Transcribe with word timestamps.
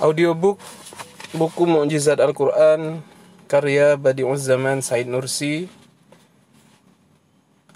Audiobook 0.00 0.56
buku 1.36 1.68
Mukjizat 1.68 2.24
Al-Quran 2.24 3.04
karya 3.44 4.00
Badi'uz 4.00 4.48
Zaman 4.48 4.80
Said 4.80 5.04
Nursi 5.04 5.68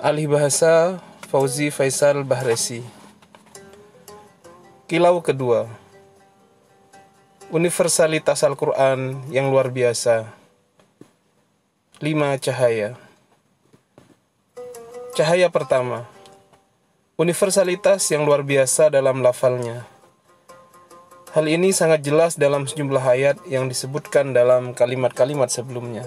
Alih 0.00 0.32
bahasa 0.32 1.04
Fauzi 1.28 1.68
Faisal 1.68 2.24
Bahresi. 2.24 2.80
Kilau 4.88 5.20
kedua 5.20 5.68
Universalitas 7.52 8.40
Al-Quran 8.40 9.20
yang 9.28 9.52
luar 9.52 9.68
biasa. 9.68 10.24
Lima 12.00 12.40
cahaya. 12.40 12.96
Cahaya 15.12 15.52
pertama 15.52 16.08
Universalitas 17.20 18.08
yang 18.08 18.24
luar 18.24 18.40
biasa 18.40 18.88
dalam 18.88 19.20
lafalnya 19.20 19.93
Hal 21.34 21.50
ini 21.50 21.74
sangat 21.74 22.06
jelas 22.06 22.38
dalam 22.38 22.62
sejumlah 22.62 23.02
ayat 23.02 23.42
yang 23.50 23.66
disebutkan 23.66 24.30
dalam 24.30 24.70
kalimat-kalimat 24.70 25.50
sebelumnya. 25.50 26.06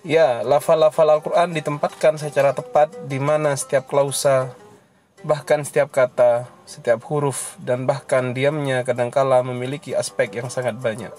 Ya, 0.00 0.40
lafal-lafal 0.40 1.04
Al-Quran 1.04 1.52
ditempatkan 1.52 2.16
secara 2.16 2.56
tepat 2.56 2.88
di 3.12 3.20
mana 3.20 3.52
setiap 3.52 3.84
klausa, 3.92 4.56
bahkan 5.20 5.68
setiap 5.68 5.92
kata, 5.92 6.48
setiap 6.64 7.04
huruf, 7.12 7.60
dan 7.60 7.84
bahkan 7.84 8.32
diamnya 8.32 8.88
kadangkala 8.88 9.44
memiliki 9.44 9.92
aspek 9.92 10.32
yang 10.32 10.48
sangat 10.48 10.80
banyak. 10.80 11.12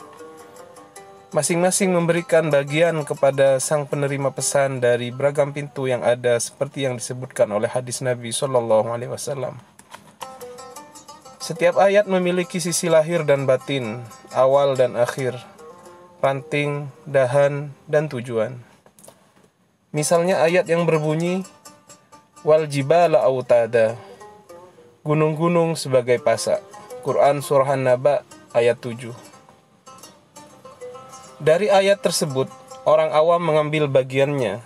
Masing-masing 1.38 1.94
memberikan 1.94 2.50
bagian 2.50 3.05
kepada 3.05 3.61
sang 3.61 3.86
penerima 3.86 4.34
pesan 4.34 4.81
dari 4.81 5.13
beragam 5.13 5.53
pintu 5.53 5.86
yang 5.86 6.02
ada 6.02 6.34
seperti 6.41 6.89
yang 6.89 6.98
disebutkan 6.98 7.45
oleh 7.53 7.70
hadis 7.70 8.02
Nabi 8.02 8.34
Shallallahu 8.34 8.89
Alaihi 8.89 9.13
Wasallam. 9.13 9.70
Setiap 11.41 11.81
ayat 11.81 12.05
memiliki 12.05 12.62
sisi 12.62 12.86
lahir 12.86 13.26
dan 13.26 13.50
batin, 13.50 14.05
awal 14.30 14.78
dan 14.78 14.94
akhir, 14.94 15.42
ranting, 16.22 16.94
dahan, 17.09 17.73
dan 17.89 18.06
tujuan. 18.14 18.61
Misalnya 19.89 20.45
ayat 20.45 20.70
yang 20.70 20.86
berbunyi, 20.86 21.42
Wal 22.45 22.70
jibala 22.70 23.25
autada, 23.25 23.98
gunung-gunung 25.02 25.73
sebagai 25.73 26.22
pasak. 26.22 26.61
Quran 27.02 27.42
Surah 27.42 27.73
An-Naba 27.73 28.22
ayat 28.53 28.78
7. 28.78 29.09
Dari 31.42 31.73
ayat 31.73 32.05
tersebut, 32.05 32.53
orang 32.86 33.09
awam 33.17 33.42
mengambil 33.42 33.89
bagiannya 33.89 34.61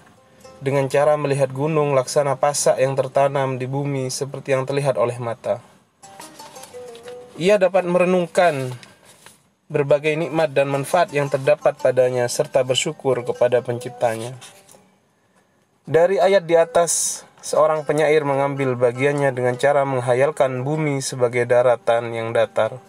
dengan 0.60 0.92
cara 0.92 1.16
melihat 1.16 1.56
gunung 1.56 1.96
laksana 1.96 2.36
pasak 2.36 2.84
yang 2.84 3.00
tertanam 3.00 3.56
di 3.56 3.64
bumi 3.64 4.12
seperti 4.12 4.52
yang 4.52 4.68
terlihat 4.68 5.00
oleh 5.00 5.16
mata 5.24 5.64
ia 7.36 7.60
dapat 7.60 7.84
merenungkan 7.84 8.72
berbagai 9.68 10.16
nikmat 10.16 10.56
dan 10.56 10.72
manfaat 10.72 11.12
yang 11.12 11.28
terdapat 11.28 11.76
padanya 11.76 12.32
serta 12.32 12.64
bersyukur 12.64 13.28
kepada 13.28 13.60
penciptanya. 13.60 14.38
Dari 15.84 16.16
ayat 16.16 16.48
di 16.48 16.56
atas, 16.56 17.26
seorang 17.44 17.84
penyair 17.84 18.24
mengambil 18.24 18.80
bagiannya 18.80 19.36
dengan 19.36 19.60
cara 19.60 19.84
menghayalkan 19.84 20.64
bumi 20.64 21.04
sebagai 21.04 21.44
daratan 21.44 22.16
yang 22.16 22.32
datar. 22.32 22.80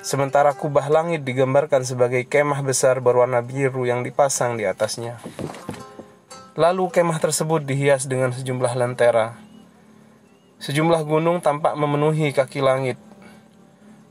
Sementara 0.00 0.56
kubah 0.56 0.88
langit 0.88 1.26
digambarkan 1.28 1.84
sebagai 1.84 2.24
kemah 2.24 2.64
besar 2.64 3.04
berwarna 3.04 3.44
biru 3.44 3.84
yang 3.84 4.00
dipasang 4.00 4.56
di 4.56 4.64
atasnya. 4.64 5.20
Lalu 6.56 6.88
kemah 6.88 7.20
tersebut 7.20 7.68
dihias 7.68 8.08
dengan 8.08 8.32
sejumlah 8.32 8.72
lentera. 8.78 9.36
Sejumlah 10.58 11.04
gunung 11.06 11.38
tampak 11.38 11.78
memenuhi 11.78 12.34
kaki 12.34 12.58
langit 12.64 12.98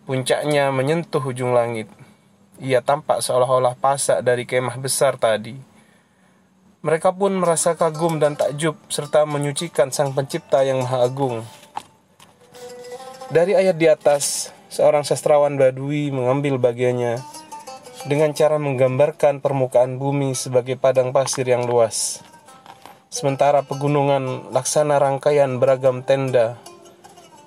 Puncaknya 0.08 0.72
menyentuh 0.72 1.20
ujung 1.20 1.52
langit. 1.52 1.92
Ia 2.64 2.80
tampak 2.80 3.20
seolah-olah 3.20 3.76
pasak 3.76 4.24
dari 4.24 4.48
kemah 4.48 4.80
besar 4.80 5.20
tadi. 5.20 5.60
Mereka 6.80 7.12
pun 7.12 7.36
merasa 7.36 7.76
kagum 7.76 8.16
dan 8.16 8.40
takjub 8.40 8.80
serta 8.88 9.28
menyucikan 9.28 9.92
Sang 9.92 10.16
Pencipta 10.16 10.64
yang 10.64 10.80
Maha 10.80 11.04
Agung. 11.04 11.44
Dari 13.28 13.60
ayat 13.60 13.76
di 13.76 13.92
atas, 13.92 14.56
seorang 14.72 15.04
sastrawan 15.04 15.60
Badui 15.60 16.08
mengambil 16.16 16.56
bagiannya 16.56 17.20
dengan 18.08 18.32
cara 18.32 18.56
menggambarkan 18.64 19.44
permukaan 19.44 20.00
bumi 20.00 20.40
sebagai 20.40 20.80
padang 20.80 21.12
pasir 21.12 21.44
yang 21.44 21.68
luas. 21.68 22.24
Sementara 23.12 23.60
pegunungan 23.68 24.56
laksana 24.56 25.04
rangkaian 25.04 25.60
beragam 25.60 26.00
tenda 26.08 26.64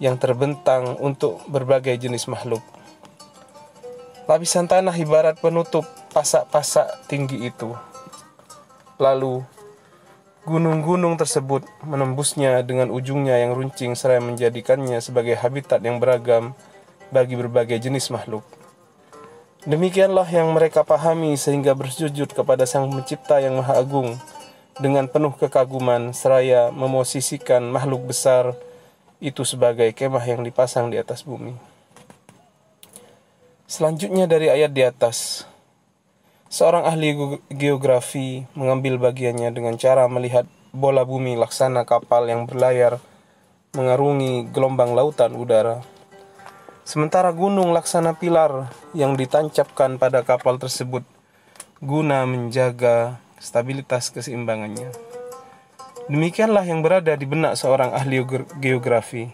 yang 0.00 0.16
terbentang 0.16 0.96
untuk 0.98 1.44
berbagai 1.46 1.94
jenis 2.00 2.26
makhluk. 2.26 2.64
Lapisan 4.24 4.64
tanah 4.64 4.96
ibarat 4.96 5.36
penutup 5.38 5.84
pasak-pasak 6.16 7.04
tinggi 7.06 7.52
itu. 7.52 7.76
Lalu, 8.96 9.44
gunung-gunung 10.48 11.20
tersebut 11.20 11.68
menembusnya 11.84 12.64
dengan 12.64 12.88
ujungnya 12.88 13.36
yang 13.44 13.52
runcing 13.52 13.92
seraya 13.92 14.24
menjadikannya 14.24 15.04
sebagai 15.04 15.36
habitat 15.36 15.84
yang 15.84 16.00
beragam 16.00 16.56
bagi 17.12 17.36
berbagai 17.36 17.76
jenis 17.76 18.08
makhluk. 18.08 18.46
Demikianlah 19.68 20.24
yang 20.32 20.48
mereka 20.56 20.80
pahami 20.80 21.36
sehingga 21.36 21.76
bersujud 21.76 22.32
kepada 22.32 22.64
Sang 22.64 22.88
Pencipta 22.88 23.44
yang 23.44 23.60
Maha 23.60 23.76
Agung 23.76 24.16
dengan 24.80 25.04
penuh 25.04 25.36
kekaguman 25.36 26.16
seraya 26.16 26.72
memosisikan 26.72 27.68
makhluk 27.68 28.08
besar 28.08 28.56
itu 29.20 29.44
sebagai 29.44 29.92
kemah 29.92 30.24
yang 30.24 30.40
dipasang 30.40 30.88
di 30.88 30.96
atas 30.96 31.22
bumi. 31.28 31.52
Selanjutnya 33.70 34.26
dari 34.26 34.50
ayat 34.50 34.72
di 34.74 34.82
atas, 34.82 35.46
seorang 36.50 36.88
ahli 36.88 37.14
geografi 37.52 38.48
mengambil 38.58 38.98
bagiannya 38.98 39.54
dengan 39.54 39.78
cara 39.78 40.08
melihat 40.10 40.48
bola 40.74 41.06
bumi 41.06 41.38
laksana 41.38 41.86
kapal 41.86 42.26
yang 42.26 42.50
berlayar 42.50 42.98
mengarungi 43.76 44.50
gelombang 44.50 44.96
lautan 44.98 45.38
udara. 45.38 45.86
Sementara 46.82 47.30
gunung 47.30 47.70
laksana 47.70 48.18
pilar 48.18 48.74
yang 48.96 49.14
ditancapkan 49.14 49.94
pada 50.02 50.26
kapal 50.26 50.58
tersebut 50.58 51.06
guna 51.78 52.26
menjaga 52.26 53.22
stabilitas 53.38 54.10
keseimbangannya. 54.10 55.09
Demikianlah 56.08 56.64
yang 56.64 56.80
berada 56.80 57.12
di 57.12 57.28
benak 57.28 57.60
seorang 57.60 57.92
ahli 57.92 58.24
geografi. 58.62 59.28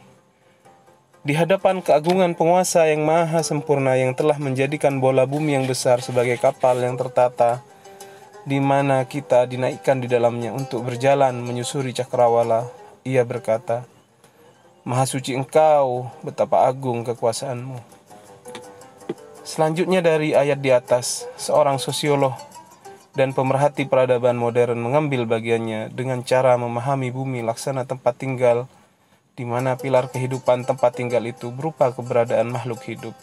Di 1.22 1.34
hadapan 1.34 1.78
keagungan 1.78 2.34
penguasa 2.34 2.90
yang 2.90 3.06
maha 3.06 3.42
sempurna 3.46 3.94
yang 3.94 4.14
telah 4.18 4.38
menjadikan 4.38 4.98
bola 4.98 5.26
bumi 5.26 5.54
yang 5.54 5.66
besar 5.70 6.02
sebagai 6.02 6.38
kapal 6.42 6.78
yang 6.82 6.98
tertata, 6.98 7.62
di 8.42 8.58
mana 8.58 9.02
kita 9.06 9.46
dinaikkan 9.46 10.02
di 10.02 10.10
dalamnya 10.10 10.50
untuk 10.50 10.86
berjalan 10.86 11.38
menyusuri 11.38 11.94
cakrawala, 11.94 12.66
ia 13.06 13.22
berkata, 13.22 13.86
Maha 14.86 15.02
suci 15.02 15.34
engkau, 15.34 16.06
betapa 16.22 16.62
agung 16.62 17.02
kekuasaanmu. 17.02 17.78
Selanjutnya 19.42 19.98
dari 19.98 20.30
ayat 20.30 20.62
di 20.62 20.70
atas, 20.70 21.26
seorang 21.34 21.82
sosiolog 21.82 22.55
dan 23.16 23.32
pemerhati 23.32 23.88
peradaban 23.88 24.36
modern 24.36 24.76
mengambil 24.76 25.24
bagiannya 25.24 25.88
dengan 25.90 26.20
cara 26.22 26.54
memahami 26.60 27.08
bumi 27.08 27.40
laksana 27.40 27.88
tempat 27.88 28.20
tinggal 28.20 28.68
di 29.36 29.48
mana 29.48 29.76
pilar 29.80 30.12
kehidupan 30.12 30.68
tempat 30.68 30.96
tinggal 30.96 31.24
itu 31.24 31.48
berupa 31.48 31.92
keberadaan 31.92 32.52
makhluk 32.52 32.84
hidup. 32.84 33.16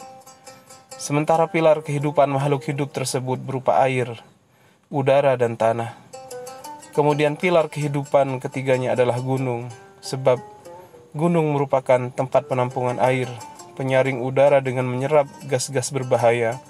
Sementara 0.94 1.50
pilar 1.50 1.82
kehidupan 1.82 2.30
makhluk 2.30 2.66
hidup 2.70 2.94
tersebut 2.94 3.38
berupa 3.42 3.82
air, 3.82 4.18
udara, 4.90 5.34
dan 5.34 5.58
tanah. 5.58 5.94
Kemudian 6.94 7.34
pilar 7.34 7.66
kehidupan 7.66 8.38
ketiganya 8.38 8.94
adalah 8.94 9.18
gunung, 9.18 9.70
sebab 9.98 10.38
gunung 11.14 11.54
merupakan 11.54 12.10
tempat 12.14 12.46
penampungan 12.46 13.02
air, 13.02 13.26
penyaring 13.74 14.22
udara 14.22 14.62
dengan 14.62 14.86
menyerap 14.86 15.26
gas-gas 15.50 15.90
berbahaya, 15.90 16.62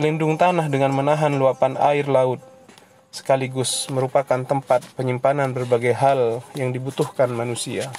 Lindung 0.00 0.40
tanah 0.40 0.72
dengan 0.72 0.96
menahan 0.96 1.36
luapan 1.36 1.76
air 1.76 2.08
laut, 2.08 2.40
sekaligus 3.12 3.84
merupakan 3.92 4.40
tempat 4.48 4.80
penyimpanan 4.96 5.52
berbagai 5.52 5.92
hal 5.92 6.40
yang 6.56 6.72
dibutuhkan 6.72 7.28
manusia. 7.28 7.92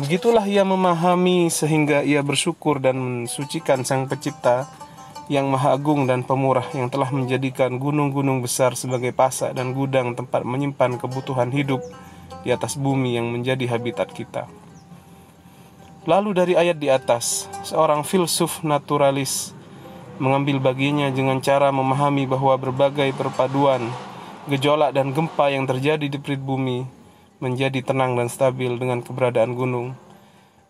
Begitulah 0.00 0.48
ia 0.48 0.64
memahami 0.64 1.52
sehingga 1.52 2.00
ia 2.00 2.24
bersyukur 2.24 2.80
dan 2.80 2.96
mensucikan 2.96 3.84
Sang 3.84 4.08
Pencipta 4.08 4.64
yang 5.28 5.52
Maha 5.52 5.76
Agung 5.76 6.08
dan 6.08 6.24
Pemurah 6.24 6.64
yang 6.72 6.88
telah 6.88 7.12
menjadikan 7.12 7.76
gunung-gunung 7.76 8.40
besar 8.40 8.80
sebagai 8.80 9.12
pasak 9.12 9.52
dan 9.52 9.76
gudang 9.76 10.16
tempat 10.16 10.40
menyimpan 10.40 10.96
kebutuhan 10.96 11.52
hidup 11.52 11.84
di 12.40 12.48
atas 12.48 12.80
bumi 12.80 13.20
yang 13.20 13.28
menjadi 13.28 13.76
habitat 13.76 14.08
kita. 14.16 14.48
Lalu 16.08 16.32
dari 16.32 16.54
ayat 16.56 16.80
di 16.80 16.88
atas, 16.88 17.44
seorang 17.60 18.08
filsuf 18.08 18.64
naturalis 18.64 19.57
mengambil 20.18 20.60
baginya 20.62 21.08
dengan 21.10 21.42
cara 21.42 21.70
memahami 21.70 22.26
bahwa 22.26 22.54
berbagai 22.58 23.14
perpaduan, 23.14 23.90
gejolak 24.50 24.94
dan 24.94 25.14
gempa 25.14 25.50
yang 25.50 25.66
terjadi 25.66 26.06
di 26.06 26.18
perit 26.18 26.42
bumi 26.42 26.86
menjadi 27.38 27.80
tenang 27.86 28.18
dan 28.18 28.26
stabil 28.26 28.74
dengan 28.78 29.02
keberadaan 29.02 29.54
gunung. 29.54 29.94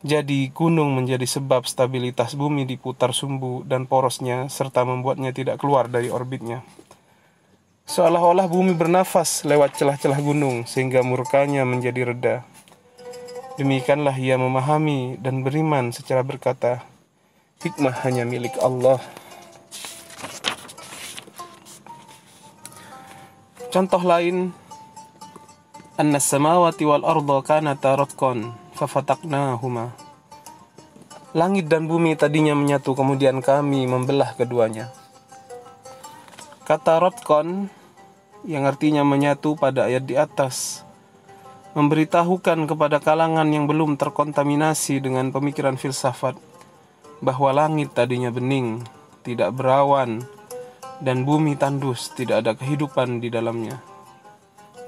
Jadi 0.06 0.54
gunung 0.54 0.94
menjadi 0.94 1.26
sebab 1.26 1.66
stabilitas 1.66 2.38
bumi 2.38 2.62
diputar 2.62 3.10
sumbu 3.10 3.66
dan 3.66 3.90
porosnya 3.90 4.46
serta 4.46 4.86
membuatnya 4.86 5.34
tidak 5.34 5.58
keluar 5.58 5.90
dari 5.90 6.06
orbitnya. 6.06 6.62
Seolah-olah 7.88 8.46
bumi 8.46 8.76
bernafas 8.76 9.48
lewat 9.48 9.74
celah-celah 9.80 10.20
gunung 10.20 10.68
sehingga 10.68 11.00
murkanya 11.02 11.64
menjadi 11.64 12.14
reda. 12.14 12.36
Demikianlah 13.58 14.14
ia 14.20 14.38
memahami 14.38 15.18
dan 15.18 15.42
beriman 15.42 15.90
secara 15.90 16.22
berkata, 16.22 16.86
hikmah 17.64 18.06
hanya 18.06 18.22
milik 18.22 18.54
Allah. 18.62 19.02
Contoh 23.69 24.00
lain, 24.00 24.49
anna 26.00 26.17
samawati 26.17 26.88
wal 26.88 27.05
arda 27.05 27.44
kanata 27.44 28.00
ratqan 28.00 28.56
fafataqnahuma. 28.73 29.93
Langit 31.37 31.69
dan 31.69 31.85
bumi 31.85 32.17
tadinya 32.17 32.56
menyatu 32.56 32.97
kemudian 32.97 33.44
kami 33.44 33.85
membelah 33.85 34.32
keduanya. 34.32 34.88
Kata 36.65 36.97
Rotkon 36.97 37.69
yang 38.49 38.65
artinya 38.65 39.05
menyatu 39.05 39.53
pada 39.53 39.85
ayat 39.85 40.09
di 40.09 40.17
atas 40.17 40.81
memberitahukan 41.76 42.65
kepada 42.65 43.05
kalangan 43.05 43.53
yang 43.53 43.69
belum 43.69 44.00
terkontaminasi 44.00 45.05
dengan 45.05 45.29
pemikiran 45.29 45.76
filsafat 45.76 46.41
bahwa 47.20 47.53
langit 47.53 47.93
tadinya 47.93 48.32
bening, 48.32 48.81
tidak 49.29 49.53
berawan, 49.53 50.25
dan 50.98 51.22
bumi 51.22 51.54
tandus, 51.54 52.10
tidak 52.14 52.46
ada 52.46 52.52
kehidupan 52.58 53.22
di 53.22 53.30
dalamnya. 53.30 53.78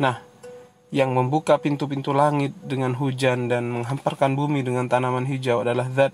Nah, 0.03 0.19
yang 0.91 1.15
membuka 1.15 1.59
pintu-pintu 1.63 2.11
langit 2.11 2.51
dengan 2.67 2.99
hujan 2.99 3.47
dan 3.47 3.71
menghamparkan 3.71 4.35
bumi 4.35 4.67
dengan 4.67 4.91
tanaman 4.91 5.23
hijau 5.27 5.63
adalah 5.63 5.87
zat 5.95 6.11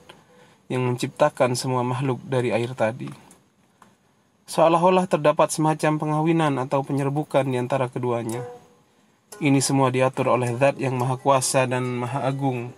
yang 0.69 0.85
menciptakan 0.85 1.57
semua 1.57 1.81
makhluk 1.81 2.21
dari 2.29 2.53
air 2.53 2.77
tadi. 2.77 3.09
Seolah-olah 4.47 5.11
terdapat 5.11 5.51
semacam 5.51 5.99
pengawinan 5.99 6.55
atau 6.61 6.85
penyerbukan 6.85 7.49
di 7.49 7.57
antara 7.59 7.91
keduanya. 7.91 8.45
Ini 9.43 9.59
semua 9.59 9.91
diatur 9.91 10.31
oleh 10.31 10.55
zat 10.55 10.79
yang 10.79 10.95
maha 10.97 11.19
kuasa 11.19 11.67
dan 11.67 12.05
maha 12.05 12.25
agung, 12.25 12.71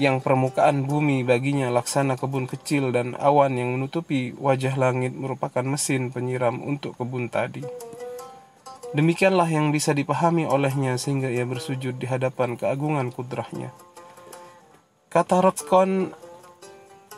yang 0.00 0.24
permukaan 0.24 0.88
bumi 0.88 1.20
baginya 1.28 1.68
laksana 1.68 2.16
kebun 2.16 2.48
kecil 2.48 2.88
dan 2.88 3.12
awan 3.20 3.60
yang 3.60 3.76
menutupi 3.76 4.32
wajah 4.32 4.80
langit 4.80 5.12
merupakan 5.12 5.60
mesin 5.60 6.08
penyiram 6.08 6.64
untuk 6.64 6.96
kebun 6.96 7.28
tadi. 7.28 7.60
Demikianlah 8.96 9.46
yang 9.46 9.70
bisa 9.70 9.92
dipahami 9.92 10.48
olehnya 10.48 10.96
sehingga 10.96 11.28
ia 11.28 11.44
bersujud 11.44 12.00
di 12.00 12.08
hadapan 12.08 12.56
keagungan 12.56 13.12
kudrahnya. 13.12 13.70
Kata 15.12 15.44
Rotskon 15.44 16.10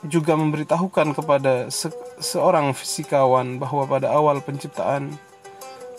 juga 0.03 0.35
memberitahukan 0.35 1.15
kepada 1.15 1.71
se 1.71 1.89
seorang 2.19 2.75
fisikawan 2.75 3.63
bahwa 3.63 3.87
pada 3.87 4.11
awal 4.11 4.43
penciptaan 4.43 5.15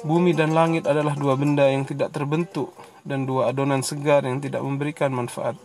bumi 0.03 0.35
dan 0.35 0.51
langit 0.51 0.83
adalah 0.83 1.15
dua 1.15 1.39
benda 1.39 1.63
yang 1.71 1.87
tidak 1.87 2.11
terbentuk 2.11 2.75
dan 3.07 3.23
dua 3.23 3.49
adonan 3.49 3.81
segar 3.81 4.27
yang 4.27 4.43
tidak 4.43 4.59
memberikan 4.59 5.15
manfaat. 5.15 5.55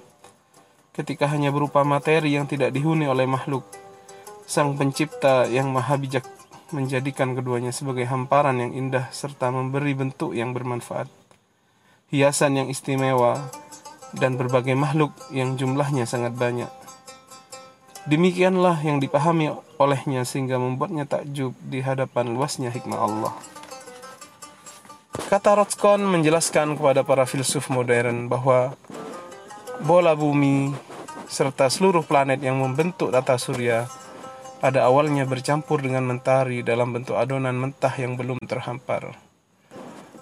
Ketika 0.98 1.30
hanya 1.30 1.54
berupa 1.54 1.86
materi 1.86 2.34
yang 2.34 2.50
tidak 2.50 2.74
dihuni 2.74 3.06
oleh 3.06 3.22
makhluk, 3.22 3.62
sang 4.50 4.74
pencipta 4.74 5.46
yang 5.46 5.70
maha 5.70 5.94
bijak 5.94 6.26
menjadikan 6.74 7.38
keduanya 7.38 7.70
sebagai 7.70 8.02
hamparan 8.10 8.58
yang 8.58 8.74
indah 8.74 9.06
serta 9.14 9.54
memberi 9.54 9.94
bentuk 9.94 10.34
yang 10.34 10.50
bermanfaat. 10.50 11.06
Hiasan 12.10 12.58
yang 12.58 12.66
istimewa 12.66 13.38
dan 14.10 14.34
berbagai 14.34 14.74
makhluk 14.74 15.14
yang 15.30 15.54
jumlahnya 15.54 16.02
sangat 16.02 16.34
banyak. 16.34 16.72
Demikianlah 18.10 18.82
yang 18.82 18.98
dipahami 18.98 19.54
olehnya 19.78 20.26
sehingga 20.26 20.58
membuatnya 20.58 21.06
takjub 21.06 21.54
di 21.62 21.78
hadapan 21.78 22.34
luasnya 22.34 22.74
hikmah 22.74 22.98
Allah. 22.98 23.34
Kata 25.28 25.60
Rotskon 25.62 26.08
menjelaskan 26.08 26.74
kepada 26.74 27.04
para 27.04 27.28
filsuf 27.28 27.68
modern 27.68 28.32
bahwa 28.32 28.74
bola 29.78 30.18
bumi 30.18 30.74
serta 31.30 31.70
seluruh 31.70 32.02
planet 32.02 32.42
yang 32.42 32.58
membentuk 32.58 33.14
tata 33.14 33.38
surya 33.38 33.86
pada 34.58 34.90
awalnya 34.90 35.22
bercampur 35.22 35.78
dengan 35.78 36.02
mentari 36.02 36.66
dalam 36.66 36.90
bentuk 36.90 37.14
adonan 37.14 37.54
mentah 37.54 37.94
yang 37.94 38.18
belum 38.18 38.42
terhampar. 38.42 39.14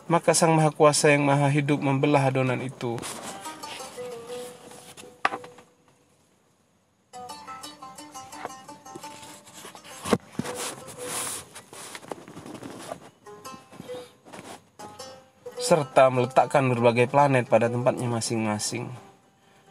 Maka 0.07 0.37
Sang 0.37 0.53
Maha 0.53 0.71
Kuasa 0.71 1.11
yang 1.11 1.25
Maha 1.25 1.49
Hidup 1.49 1.81
membelah 1.81 2.29
adonan 2.29 2.61
itu 2.61 3.01
serta 15.67 16.07
meletakkan 16.15 16.63
berbagai 16.71 17.11
planet 17.11 17.51
pada 17.51 17.67
tempatnya 17.67 18.07
masing-masing. 18.07 19.06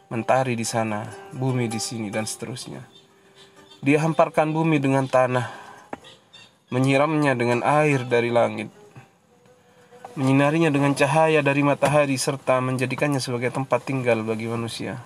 Mentari 0.06 0.54
di 0.54 0.62
sana, 0.62 1.02
bumi 1.34 1.66
di 1.66 1.82
sini, 1.82 2.14
dan 2.14 2.30
seterusnya. 2.30 2.78
Dia 3.82 3.98
hamparkan 4.06 4.54
bumi 4.54 4.78
dengan 4.78 5.10
tanah, 5.10 5.50
menyiramnya 6.70 7.34
dengan 7.34 7.66
air 7.66 8.06
dari 8.06 8.30
langit, 8.30 8.70
menyinarinya 10.14 10.70
dengan 10.70 10.94
cahaya 10.94 11.42
dari 11.42 11.66
matahari, 11.66 12.14
serta 12.14 12.62
menjadikannya 12.62 13.18
sebagai 13.18 13.50
tempat 13.50 13.82
tinggal 13.82 14.22
bagi 14.22 14.46
manusia. 14.46 15.02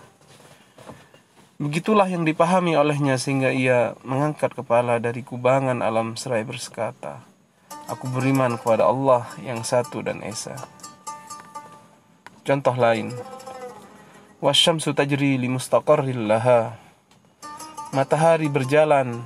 Begitulah 1.61 2.08
yang 2.08 2.25
dipahami 2.25 2.76
olehnya 2.76 3.20
sehingga 3.20 3.52
ia 3.52 3.93
mengangkat 4.05 4.52
kepala 4.52 4.97
dari 4.97 5.20
kubangan 5.20 5.85
alam 5.85 6.17
serai 6.17 6.44
bersekata, 6.44 7.20
Aku 7.88 8.06
beriman 8.06 8.55
kepada 8.55 8.87
Allah 8.87 9.26
yang 9.43 9.64
satu 9.67 10.05
dan 10.05 10.23
esa. 10.23 10.56
Contoh 12.47 12.73
lain. 12.79 13.12
Wasyamsu 14.40 14.96
tajri 14.96 15.37
li 15.37 15.52
mustaqarril 15.52 16.25
laha. 16.25 16.72
Matahari 17.92 18.48
berjalan 18.48 19.20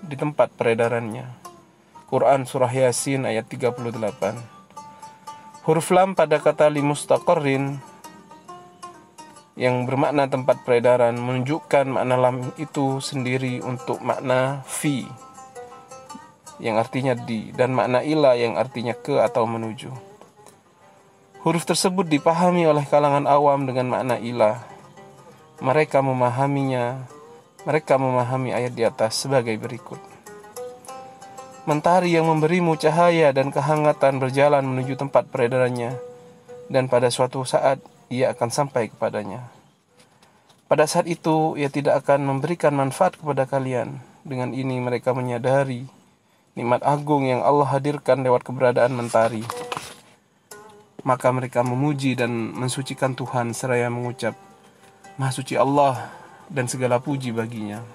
di 0.00 0.16
tempat 0.16 0.56
peredarannya. 0.56 1.28
Quran 2.08 2.48
Surah 2.48 2.72
Yasin 2.72 3.28
ayat 3.28 3.44
38. 3.44 3.76
Huruf 5.68 5.92
lam 5.92 6.16
pada 6.16 6.40
kata 6.40 6.72
li 6.72 6.80
mustaqarrin 6.80 7.76
yang 9.52 9.84
bermakna 9.84 10.32
tempat 10.32 10.64
peredaran 10.64 11.12
menunjukkan 11.20 11.84
makna 11.84 12.16
lam 12.16 12.48
itu 12.56 13.04
sendiri 13.04 13.60
untuk 13.60 14.00
makna 14.00 14.64
fi 14.64 15.04
yang 16.56 16.80
artinya 16.80 17.12
di 17.12 17.52
dan 17.52 17.76
makna 17.76 18.00
ila 18.00 18.32
yang 18.32 18.56
artinya 18.56 18.96
ke 18.96 19.20
atau 19.20 19.44
menuju. 19.44 20.13
Huruf 21.44 21.68
tersebut 21.68 22.08
dipahami 22.08 22.64
oleh 22.64 22.88
kalangan 22.88 23.28
awam 23.28 23.68
dengan 23.68 23.92
makna 23.92 24.16
ilah. 24.16 24.64
Mereka 25.60 26.00
memahaminya, 26.00 27.04
mereka 27.68 28.00
memahami 28.00 28.56
ayat 28.56 28.72
di 28.72 28.80
atas 28.80 29.20
sebagai 29.20 29.52
berikut. 29.60 30.00
Mentari 31.68 32.16
yang 32.16 32.32
memberimu 32.32 32.80
cahaya 32.80 33.28
dan 33.36 33.52
kehangatan 33.52 34.24
berjalan 34.24 34.64
menuju 34.64 34.96
tempat 34.96 35.28
peredarannya, 35.28 35.92
dan 36.72 36.88
pada 36.88 37.12
suatu 37.12 37.44
saat 37.44 37.76
ia 38.08 38.32
akan 38.32 38.48
sampai 38.48 38.88
kepadanya. 38.88 39.44
Pada 40.64 40.88
saat 40.88 41.04
itu, 41.04 41.60
ia 41.60 41.68
tidak 41.68 42.08
akan 42.08 42.24
memberikan 42.24 42.72
manfaat 42.72 43.20
kepada 43.20 43.44
kalian. 43.44 44.00
Dengan 44.24 44.56
ini, 44.56 44.80
mereka 44.80 45.12
menyadari 45.12 45.84
nikmat 46.56 46.80
agung 46.80 47.28
yang 47.28 47.44
Allah 47.44 47.68
hadirkan 47.68 48.24
lewat 48.24 48.48
keberadaan 48.48 48.96
mentari 48.96 49.44
maka 51.04 51.28
mereka 51.28 51.60
memuji 51.60 52.16
dan 52.16 52.56
mensucikan 52.56 53.12
Tuhan 53.12 53.52
seraya 53.52 53.92
mengucap 53.92 54.34
Maha 55.14 55.30
suci 55.30 55.54
Allah 55.54 56.10
dan 56.50 56.66
segala 56.66 56.98
puji 56.98 57.30
baginya. 57.30 57.86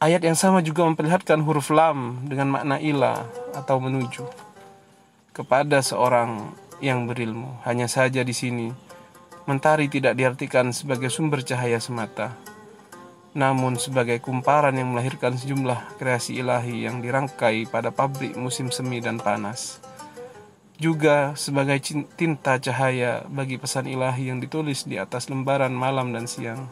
Ayat 0.00 0.24
yang 0.24 0.38
sama 0.38 0.64
juga 0.64 0.88
memperlihatkan 0.88 1.44
huruf 1.44 1.68
lam 1.68 2.24
dengan 2.24 2.48
makna 2.48 2.80
ila 2.80 3.28
atau 3.52 3.76
menuju 3.76 4.24
kepada 5.36 5.84
seorang 5.84 6.54
yang 6.80 7.04
berilmu. 7.04 7.60
Hanya 7.68 7.92
saja 7.92 8.24
di 8.24 8.32
sini 8.32 8.72
mentari 9.44 9.92
tidak 9.92 10.16
diartikan 10.16 10.72
sebagai 10.72 11.12
sumber 11.12 11.44
cahaya 11.44 11.76
semata, 11.76 12.32
namun 13.36 13.76
sebagai 13.76 14.16
kumparan 14.24 14.72
yang 14.80 14.96
melahirkan 14.96 15.36
sejumlah 15.36 16.00
kreasi 16.00 16.40
ilahi 16.40 16.88
yang 16.88 17.04
dirangkai 17.04 17.68
pada 17.68 17.92
pabrik 17.92 18.32
musim 18.40 18.72
semi 18.72 19.04
dan 19.04 19.20
panas 19.20 19.84
juga 20.84 21.32
sebagai 21.32 21.80
tinta 22.20 22.60
cahaya 22.60 23.24
bagi 23.24 23.56
pesan 23.56 23.88
ilahi 23.88 24.28
yang 24.28 24.44
ditulis 24.44 24.84
di 24.84 25.00
atas 25.00 25.32
lembaran 25.32 25.72
malam 25.72 26.12
dan 26.12 26.28
siang. 26.28 26.68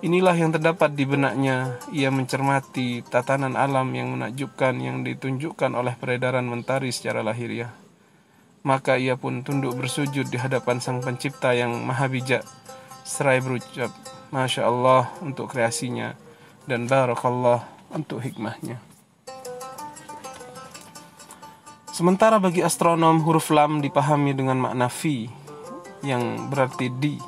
Inilah 0.00 0.32
yang 0.32 0.56
terdapat 0.56 0.96
di 0.96 1.04
benaknya. 1.04 1.76
Ia 1.92 2.08
mencermati 2.08 3.04
tatanan 3.04 3.52
alam 3.52 3.92
yang 3.92 4.16
menakjubkan 4.16 4.80
yang 4.80 5.04
ditunjukkan 5.04 5.76
oleh 5.76 5.92
peredaran 6.00 6.48
mentari 6.48 6.88
secara 6.88 7.20
lahiriah. 7.20 7.68
Maka 8.64 8.96
ia 8.96 9.20
pun 9.20 9.44
tunduk 9.44 9.76
bersujud 9.76 10.32
di 10.32 10.40
hadapan 10.40 10.80
Sang 10.80 11.04
Pencipta 11.04 11.52
yang 11.52 11.76
maha 11.84 12.08
bijak, 12.08 12.48
seraya 13.04 13.44
berucap 13.44 13.92
Masya 14.32 14.64
Allah 14.64 15.12
untuk 15.20 15.52
kreasinya 15.52 16.16
dan 16.64 16.88
Barakallah 16.88 17.68
untuk 17.92 18.24
hikmahnya. 18.24 18.89
Sementara 21.90 22.38
bagi 22.38 22.62
astronom 22.62 23.18
huruf 23.26 23.50
lam 23.50 23.82
dipahami 23.82 24.30
dengan 24.30 24.62
makna 24.62 24.86
fi 24.86 25.26
yang 26.06 26.46
berarti 26.46 26.86
di. 26.86 27.18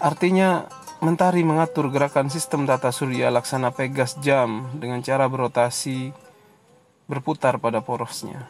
Artinya 0.00 0.64
mentari 1.04 1.44
mengatur 1.44 1.92
gerakan 1.92 2.32
sistem 2.32 2.64
tata 2.64 2.88
surya 2.88 3.28
laksana 3.28 3.68
pegas 3.76 4.16
jam 4.24 4.72
dengan 4.80 5.04
cara 5.04 5.28
berotasi 5.28 6.16
berputar 7.04 7.60
pada 7.60 7.84
porosnya. 7.84 8.48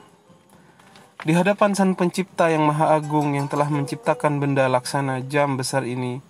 Di 1.27 1.35
hadapan 1.35 1.75
Sang 1.75 1.99
Pencipta 1.99 2.55
yang 2.55 2.71
Maha 2.71 2.95
Agung 2.95 3.35
yang 3.35 3.51
telah 3.51 3.67
menciptakan 3.67 4.39
benda 4.39 4.71
laksana 4.71 5.27
jam 5.27 5.59
besar 5.59 5.83
ini, 5.83 6.23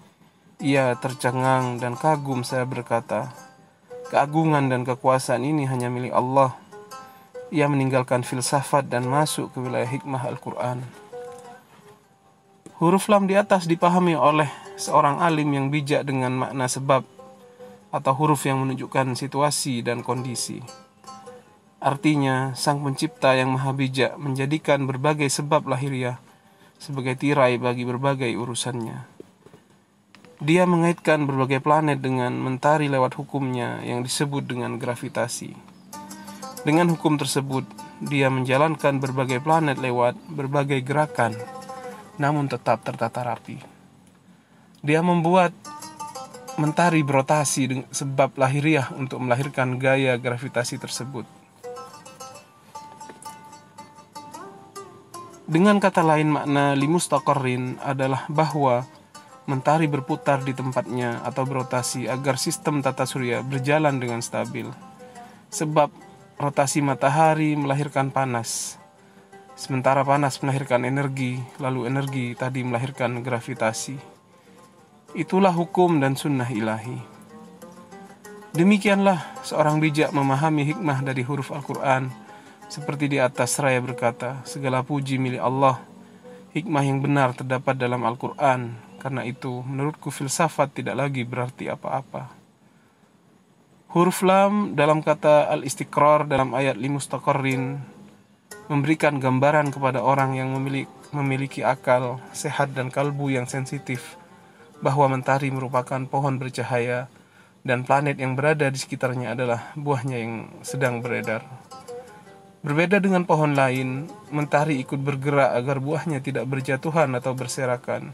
ia 0.57 0.97
tercengang 0.97 1.77
dan 1.83 2.01
kagum 2.01 2.47
saya 2.47 2.65
berkata, 2.65 3.29
keagungan 4.09 4.73
dan 4.73 4.89
kekuasaan 4.89 5.45
ini 5.45 5.69
hanya 5.69 5.93
milik 5.93 6.17
Allah. 6.17 6.64
Ia 7.55 7.71
meninggalkan 7.71 8.27
filsafat 8.27 8.91
dan 8.91 9.07
masuk 9.07 9.55
ke 9.55 9.63
wilayah 9.63 9.87
hikmah 9.87 10.27
Al-Quran. 10.27 10.83
Huruf 12.83 13.07
lam 13.07 13.31
di 13.31 13.39
atas 13.39 13.71
dipahami 13.71 14.19
oleh 14.19 14.51
seorang 14.75 15.23
alim 15.23 15.47
yang 15.55 15.71
bijak 15.71 16.03
dengan 16.03 16.35
makna 16.35 16.67
sebab 16.67 17.07
atau 17.95 18.13
huruf 18.19 18.43
yang 18.43 18.59
menunjukkan 18.67 19.15
situasi 19.15 19.87
dan 19.87 20.03
kondisi. 20.03 20.59
Artinya, 21.79 22.59
Sang 22.59 22.83
Pencipta 22.83 23.39
yang 23.39 23.55
Maha 23.55 23.71
Bijak 23.71 24.19
menjadikan 24.19 24.91
berbagai 24.91 25.31
sebab 25.31 25.71
lahiriah 25.71 26.19
sebagai 26.83 27.15
tirai 27.15 27.55
bagi 27.55 27.87
berbagai 27.87 28.35
urusannya. 28.35 29.07
Dia 30.43 30.67
mengaitkan 30.67 31.23
berbagai 31.23 31.63
planet 31.63 32.03
dengan 32.03 32.35
mentari 32.35 32.91
lewat 32.91 33.15
hukumnya 33.15 33.79
yang 33.87 34.03
disebut 34.03 34.43
dengan 34.43 34.75
gravitasi. 34.75 35.74
Dengan 36.65 36.89
hukum 36.89 37.21
tersebut, 37.21 37.69
dia 38.01 38.33
menjalankan 38.33 38.97
berbagai 38.97 39.45
planet 39.45 39.77
lewat 39.77 40.17
berbagai 40.33 40.81
gerakan 40.81 41.37
namun 42.19 42.47
tetap 42.47 42.83
tertata 42.87 43.27
rapi. 43.27 43.59
Dia 44.85 45.01
membuat 45.01 45.51
mentari 46.61 47.03
berotasi 47.03 47.89
sebab 47.91 48.39
lahiriah 48.39 48.95
untuk 48.95 49.19
melahirkan 49.19 49.81
gaya 49.81 50.15
gravitasi 50.15 50.79
tersebut. 50.79 51.27
Dengan 55.45 55.77
kata 55.77 56.01
lain 56.01 56.33
makna 56.33 56.73
limustaqarrin 56.73 57.77
adalah 57.85 58.25
bahwa 58.33 58.89
mentari 59.45 59.85
berputar 59.85 60.41
di 60.41 60.57
tempatnya 60.57 61.21
atau 61.21 61.45
berotasi 61.45 62.09
agar 62.09 62.41
sistem 62.41 62.81
tata 62.81 63.05
surya 63.05 63.45
berjalan 63.45 64.01
dengan 64.01 64.25
stabil. 64.25 64.65
Sebab 65.53 65.93
rotasi 66.39 66.85
matahari 66.85 67.55
melahirkan 67.55 68.11
panas, 68.11 68.79
Sementara 69.55 70.03
panas 70.03 70.43
melahirkan 70.43 70.83
energi, 70.83 71.39
lalu 71.63 71.87
energi 71.87 72.35
tadi 72.35 72.67
melahirkan 72.67 73.23
gravitasi. 73.23 73.95
Itulah 75.15 75.55
hukum 75.55 76.03
dan 76.03 76.19
sunnah 76.19 76.51
ilahi. 76.51 76.99
Demikianlah 78.51 79.23
seorang 79.47 79.79
bijak 79.79 80.11
memahami 80.11 80.75
hikmah 80.75 81.07
dari 81.07 81.23
huruf 81.23 81.55
Al-Quran. 81.55 82.11
Seperti 82.67 83.07
di 83.07 83.23
atas 83.23 83.55
seraya 83.55 83.79
berkata, 83.79 84.43
segala 84.43 84.83
puji 84.83 85.23
milik 85.23 85.39
Allah. 85.39 85.79
Hikmah 86.51 86.83
yang 86.83 86.99
benar 86.99 87.39
terdapat 87.39 87.79
dalam 87.79 88.03
Al-Quran. 88.03 88.75
Karena 88.99 89.23
itu, 89.23 89.63
menurutku 89.63 90.11
filsafat 90.11 90.83
tidak 90.83 90.99
lagi 90.99 91.23
berarti 91.23 91.71
apa-apa. 91.71 92.44
Huruf 93.95 94.27
lam 94.27 94.75
dalam 94.75 95.07
kata 95.07 95.47
al-istiqrar 95.55 96.27
dalam 96.27 96.51
ayat 96.51 96.75
limustaqarrin 96.75 97.79
memberikan 98.67 99.23
gambaran 99.23 99.71
kepada 99.71 100.03
orang 100.03 100.35
yang 100.35 100.51
memiliki, 100.51 100.91
memiliki 101.15 101.63
akal 101.63 102.19
sehat 102.35 102.75
dan 102.75 102.91
kalbu 102.91 103.31
yang 103.31 103.47
sensitif 103.47 104.19
bahwa 104.83 105.15
mentari 105.15 105.55
merupakan 105.55 106.03
pohon 106.11 106.43
bercahaya 106.43 107.07
dan 107.63 107.87
planet 107.87 108.19
yang 108.19 108.35
berada 108.35 108.67
di 108.67 108.83
sekitarnya 108.83 109.39
adalah 109.39 109.71
buahnya 109.79 110.17
yang 110.19 110.51
sedang 110.67 110.99
beredar. 110.99 111.47
Berbeda 112.67 112.99
dengan 112.99 113.23
pohon 113.23 113.55
lain, 113.55 114.11
mentari 114.35 114.83
ikut 114.83 114.99
bergerak 114.99 115.55
agar 115.55 115.79
buahnya 115.79 116.19
tidak 116.19 116.51
berjatuhan 116.51 117.15
atau 117.15 117.31
berserakan. 117.39 118.11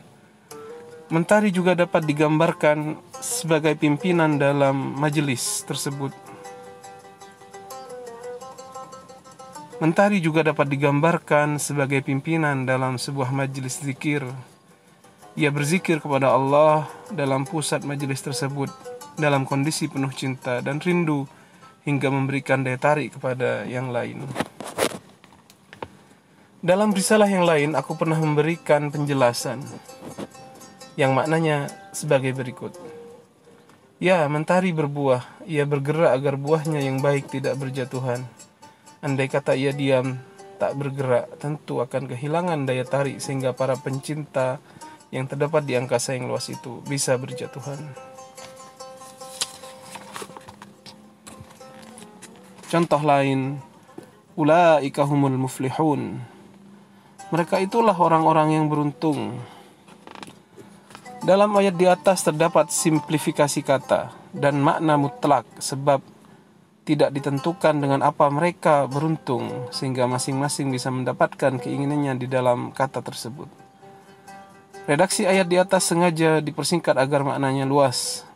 Mentari 1.10 1.50
juga 1.50 1.74
dapat 1.74 2.06
digambarkan 2.06 2.94
sebagai 3.18 3.74
pimpinan 3.74 4.38
dalam 4.38 4.94
majelis 4.94 5.66
tersebut 5.66 6.14
Mentari 9.80 10.20
juga 10.20 10.44
dapat 10.44 10.68
digambarkan 10.68 11.56
sebagai 11.56 12.04
pimpinan 12.04 12.68
dalam 12.68 13.00
sebuah 13.00 13.32
majelis 13.32 13.80
zikir. 13.80 14.20
Ia 15.40 15.48
berzikir 15.48 16.04
kepada 16.04 16.36
Allah 16.36 16.84
dalam 17.08 17.48
pusat 17.48 17.80
majelis 17.88 18.20
tersebut 18.20 18.68
dalam 19.16 19.48
kondisi 19.48 19.88
penuh 19.88 20.12
cinta 20.12 20.60
dan 20.60 20.84
rindu 20.84 21.24
hingga 21.88 22.12
memberikan 22.12 22.60
daya 22.60 22.76
tarik 22.76 23.16
kepada 23.16 23.64
yang 23.64 23.88
lain. 23.88 24.20
Dalam 26.60 26.92
risalah 26.92 27.32
yang 27.32 27.48
lain 27.48 27.72
aku 27.72 27.96
pernah 27.96 28.20
memberikan 28.20 28.92
penjelasan 28.92 29.64
yang 30.94 31.14
maknanya 31.14 31.70
sebagai 31.94 32.34
berikut. 32.34 32.74
Ya, 34.00 34.24
mentari 34.26 34.72
berbuah, 34.72 35.44
ia 35.44 35.68
bergerak 35.68 36.16
agar 36.16 36.34
buahnya 36.40 36.80
yang 36.80 37.04
baik 37.04 37.28
tidak 37.28 37.60
berjatuhan 37.60 38.24
Andai 39.00 39.32
kata 39.32 39.56
ia 39.56 39.72
diam, 39.72 40.20
tak 40.60 40.76
bergerak, 40.76 41.40
tentu 41.40 41.80
akan 41.80 42.04
kehilangan 42.04 42.68
daya 42.68 42.84
tarik 42.84 43.16
sehingga 43.16 43.56
para 43.56 43.72
pencinta 43.80 44.60
yang 45.08 45.24
terdapat 45.24 45.64
di 45.64 45.72
angkasa 45.72 46.12
yang 46.20 46.28
luas 46.28 46.52
itu 46.52 46.84
bisa 46.84 47.16
berjatuhan. 47.16 47.80
Contoh 52.68 53.00
lain, 53.00 53.56
ulaika 54.36 55.08
humul 55.08 55.40
muflihun. 55.40 56.20
Mereka 57.32 57.64
itulah 57.64 57.96
orang-orang 57.96 58.60
yang 58.60 58.68
beruntung. 58.68 59.40
Dalam 61.30 61.54
ayat 61.54 61.78
di 61.78 61.86
atas 61.86 62.26
terdapat 62.26 62.74
simplifikasi 62.74 63.62
kata 63.62 64.10
dan 64.34 64.58
makna 64.58 64.98
mutlak 64.98 65.46
sebab 65.62 66.02
tidak 66.82 67.14
ditentukan 67.14 67.78
dengan 67.78 68.02
apa 68.02 68.26
mereka 68.34 68.90
beruntung 68.90 69.70
sehingga 69.70 70.10
masing-masing 70.10 70.74
bisa 70.74 70.90
mendapatkan 70.90 71.54
keinginannya 71.62 72.18
di 72.18 72.26
dalam 72.26 72.74
kata 72.74 72.98
tersebut. 72.98 73.46
Redaksi 74.90 75.22
ayat 75.22 75.46
di 75.46 75.54
atas 75.54 75.86
sengaja 75.86 76.42
dipersingkat 76.42 76.98
agar 76.98 77.22
maknanya 77.22 77.62
luas. 77.62 78.26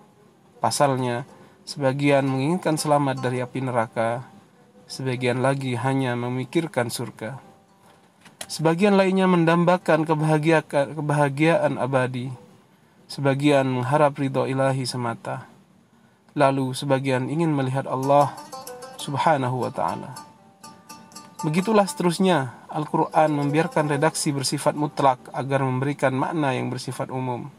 Pasalnya, 0.62 1.26
sebagian 1.66 2.22
menginginkan 2.30 2.78
selamat 2.78 3.18
dari 3.18 3.42
api 3.42 3.58
neraka, 3.58 4.22
sebagian 4.86 5.42
lagi 5.42 5.74
hanya 5.74 6.14
memikirkan 6.14 6.94
surga. 6.94 7.42
Sebagian 8.46 8.94
lainnya 8.94 9.26
mendambakan 9.26 10.06
kebahagiaan, 10.06 10.94
kebahagiaan 10.94 11.74
abadi. 11.74 12.43
Sebagian 13.14 13.70
mengharap 13.70 14.18
ridho 14.18 14.42
ilahi 14.42 14.82
semata 14.90 15.46
lalu 16.34 16.74
sebagian 16.74 17.30
ingin 17.30 17.54
melihat 17.54 17.86
Allah 17.86 18.34
Subhanahu 18.98 19.62
wa 19.62 19.70
taala. 19.70 20.18
Begitulah 21.46 21.86
seterusnya, 21.86 22.66
Al-Quran 22.74 23.38
membiarkan 23.38 23.86
redaksi 23.86 24.34
bersifat 24.34 24.74
mutlak 24.74 25.22
agar 25.30 25.62
memberikan 25.62 26.10
makna 26.10 26.58
yang 26.58 26.74
bersifat 26.74 27.14
umum. 27.14 27.54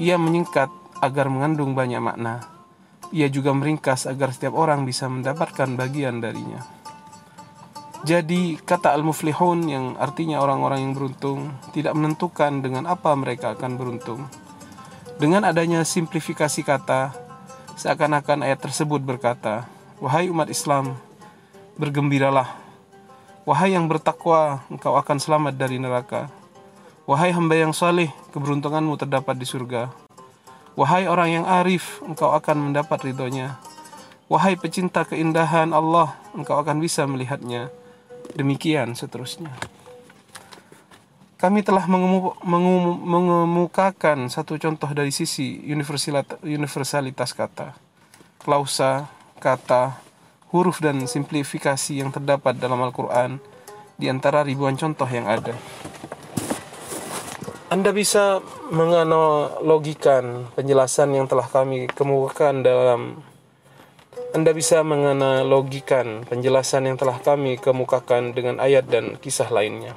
Ia 0.00 0.16
menyingkat 0.16 0.72
agar 1.04 1.28
mengandung 1.28 1.76
banyak 1.76 2.00
makna. 2.00 2.40
Ia 3.12 3.28
juga 3.28 3.52
meringkas 3.52 4.08
agar 4.08 4.32
setiap 4.32 4.56
orang 4.56 4.88
bisa 4.88 5.12
mendapatkan 5.12 5.76
bagian 5.76 6.24
darinya. 6.24 6.64
Jadi, 8.00 8.56
kata 8.64 8.96
al-muflihun 8.96 9.68
yang 9.68 9.84
artinya 10.00 10.40
orang-orang 10.40 10.88
yang 10.88 10.92
beruntung 10.96 11.52
tidak 11.76 11.92
menentukan 11.92 12.64
dengan 12.64 12.88
apa 12.88 13.12
mereka 13.12 13.52
akan 13.52 13.76
beruntung. 13.76 14.43
Dengan 15.18 15.46
adanya 15.46 15.86
simplifikasi 15.86 16.62
kata, 16.66 17.24
Seakan-akan 17.74 18.46
ayat 18.46 18.62
tersebut 18.62 19.02
berkata, 19.02 19.66
Wahai 19.98 20.30
umat 20.30 20.46
Islam, 20.46 20.94
bergembiralah. 21.74 22.54
Wahai 23.42 23.74
yang 23.74 23.90
bertakwa, 23.90 24.62
engkau 24.70 24.94
akan 24.94 25.18
selamat 25.18 25.58
dari 25.58 25.82
neraka. 25.82 26.30
Wahai 27.02 27.34
hamba 27.34 27.58
yang 27.58 27.74
saleh, 27.74 28.14
keberuntunganmu 28.30 28.94
terdapat 28.94 29.34
di 29.34 29.42
surga. 29.42 29.90
Wahai 30.78 31.10
orang 31.10 31.42
yang 31.42 31.44
arif, 31.50 31.98
engkau 32.06 32.30
akan 32.30 32.70
mendapat 32.70 33.10
ridhonya. 33.10 33.58
Wahai 34.30 34.54
pecinta 34.54 35.02
keindahan 35.02 35.74
Allah, 35.74 36.14
engkau 36.30 36.54
akan 36.54 36.78
bisa 36.78 37.10
melihatnya. 37.10 37.74
Demikian 38.38 38.94
seterusnya. 38.94 39.50
Kami 41.44 41.60
telah 41.60 41.84
mengemu, 41.84 42.40
mengemu, 42.40 42.92
mengemukakan 43.04 44.32
satu 44.32 44.56
contoh 44.56 44.88
dari 44.96 45.12
sisi 45.12 45.60
universalitas 46.40 47.36
kata, 47.36 47.76
klausa, 48.40 49.12
kata, 49.44 50.00
huruf 50.48 50.80
dan 50.80 51.04
simplifikasi 51.04 52.00
yang 52.00 52.08
terdapat 52.08 52.56
dalam 52.56 52.80
Al-Quran 52.80 53.44
di 54.00 54.08
antara 54.08 54.40
ribuan 54.40 54.80
contoh 54.80 55.04
yang 55.04 55.28
ada. 55.28 55.52
Anda 57.68 57.92
bisa 57.92 58.40
menganalogikan 58.72 60.48
penjelasan 60.56 61.12
yang 61.12 61.28
telah 61.28 61.44
kami 61.44 61.92
kemukakan 61.92 62.64
dalam 62.64 63.20
Anda 64.32 64.56
bisa 64.56 64.80
menganalogikan 64.80 66.24
penjelasan 66.24 66.88
yang 66.88 66.96
telah 66.96 67.20
kami 67.20 67.60
kemukakan 67.60 68.32
dengan 68.32 68.64
ayat 68.64 68.88
dan 68.88 69.20
kisah 69.20 69.52
lainnya. 69.52 69.92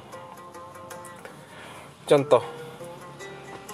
Contoh 2.08 2.40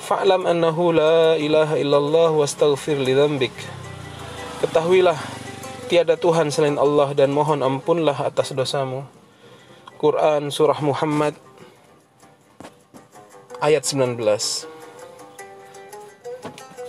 Fa'lam 0.05 0.45
annahu 0.45 0.93
la 0.93 1.41
ilaha 1.41 1.81
illallah 1.81 2.29
wastaghfir 2.37 3.01
li 3.01 3.17
dzambik. 3.17 3.57
Ketahuilah 4.61 5.17
tiada 5.89 6.21
Tuhan 6.21 6.53
selain 6.53 6.77
Allah 6.77 7.17
dan 7.17 7.33
mohon 7.33 7.65
ampunlah 7.65 8.13
atas 8.13 8.53
dosamu. 8.53 9.09
Quran 9.97 10.53
surah 10.53 10.77
Muhammad 10.85 11.33
ayat 13.65 13.89
19. 13.89 14.21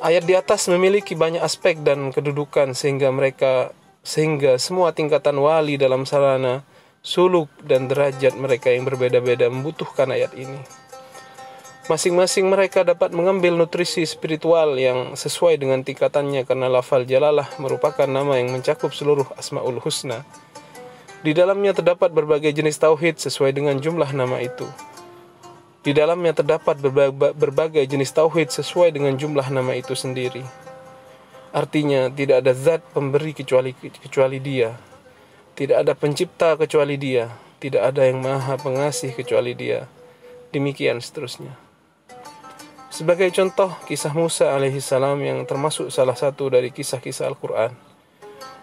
Ayat 0.04 0.24
di 0.28 0.36
atas 0.36 0.68
memiliki 0.68 1.16
banyak 1.16 1.40
aspek 1.40 1.80
dan 1.88 2.12
kedudukan 2.12 2.76
sehingga 2.76 3.16
mereka 3.16 3.72
sehingga 4.04 4.60
semua 4.60 4.92
tingkatan 4.92 5.40
wali 5.40 5.80
dalam 5.80 6.04
sarana, 6.04 6.68
suluk 7.00 7.48
dan 7.64 7.88
derajat 7.88 8.36
mereka 8.36 8.76
yang 8.76 8.84
berbeda-beda 8.84 9.48
membutuhkan 9.48 10.12
ayat 10.12 10.36
ini. 10.36 10.85
Masing-masing 11.86 12.50
mereka 12.50 12.82
dapat 12.82 13.14
mengambil 13.14 13.54
nutrisi 13.54 14.02
spiritual 14.10 14.74
yang 14.74 15.14
sesuai 15.14 15.62
dengan 15.62 15.86
tingkatannya 15.86 16.42
karena 16.42 16.66
lafal 16.66 17.06
jalalah 17.06 17.46
merupakan 17.62 18.10
nama 18.10 18.42
yang 18.42 18.50
mencakup 18.50 18.90
seluruh 18.90 19.30
asmaul 19.38 19.78
husna. 19.78 20.26
Di 21.22 21.38
dalamnya 21.38 21.78
terdapat 21.78 22.10
berbagai 22.10 22.50
jenis 22.58 22.82
tauhid 22.82 23.22
sesuai 23.22 23.54
dengan 23.54 23.78
jumlah 23.78 24.18
nama 24.18 24.42
itu. 24.42 24.66
Di 25.86 25.94
dalamnya 25.94 26.34
terdapat 26.34 26.82
berbagai 27.38 27.86
jenis 27.86 28.10
tauhid 28.18 28.50
sesuai 28.50 28.90
dengan 28.90 29.14
jumlah 29.14 29.46
nama 29.54 29.78
itu 29.78 29.94
sendiri. 29.94 30.42
Artinya 31.54 32.10
tidak 32.10 32.42
ada 32.42 32.58
zat 32.58 32.82
pemberi 32.98 33.38
kecuali 33.38 33.78
kecuali 33.78 34.42
Dia. 34.42 34.74
Tidak 35.54 35.78
ada 35.78 35.94
pencipta 35.94 36.58
kecuali 36.58 36.98
Dia. 36.98 37.30
Tidak 37.62 37.78
ada 37.78 38.10
yang 38.10 38.26
maha 38.26 38.58
pengasih 38.58 39.14
kecuali 39.14 39.54
Dia. 39.54 39.86
Demikian 40.50 40.98
seterusnya. 40.98 41.65
Sebagai 42.96 43.28
contoh, 43.36 43.76
kisah 43.92 44.16
Musa 44.16 44.56
alaihissalam 44.56 45.20
yang 45.20 45.44
termasuk 45.44 45.92
salah 45.92 46.16
satu 46.16 46.48
dari 46.48 46.72
kisah-kisah 46.72 47.28
Al-Quran. 47.28 47.76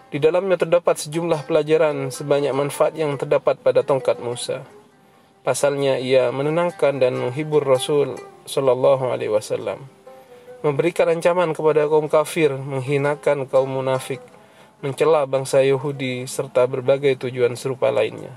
Di 0.09 0.17
dalamnya 0.17 0.57
terdapat 0.57 0.97
sejumlah 1.05 1.45
pelajaran 1.45 2.09
sebanyak 2.09 2.49
manfaat 2.49 2.97
yang 2.97 3.13
terdapat 3.13 3.61
pada 3.61 3.85
tongkat 3.85 4.17
Musa. 4.25 4.65
Pasalnya 5.45 6.01
ia 6.01 6.33
menenangkan 6.33 6.97
dan 6.97 7.13
menghibur 7.13 7.61
Rasul 7.61 8.17
Shallallahu 8.49 9.13
Alaihi 9.13 9.29
Wasallam, 9.29 9.85
memberikan 10.65 11.13
ancaman 11.13 11.53
kepada 11.53 11.85
kaum 11.85 12.09
kafir, 12.09 12.57
menghinakan 12.57 13.45
kaum 13.45 13.69
munafik, 13.69 14.25
mencela 14.81 15.29
bangsa 15.29 15.61
Yahudi 15.61 16.25
serta 16.25 16.65
berbagai 16.65 17.21
tujuan 17.21 17.53
serupa 17.53 17.93
lainnya. 17.93 18.33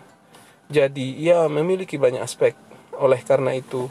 Jadi 0.69 1.17
ia 1.25 1.49
memiliki 1.49 1.97
banyak 1.97 2.21
aspek. 2.21 2.53
Oleh 3.01 3.25
karena 3.25 3.57
itu, 3.57 3.89